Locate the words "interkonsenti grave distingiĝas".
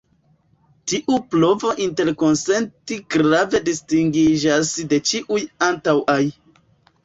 1.85-4.75